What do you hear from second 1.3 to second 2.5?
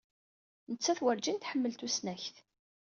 tḥemmel tusnakt.